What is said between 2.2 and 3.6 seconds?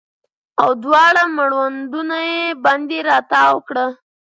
یې باندې راتاو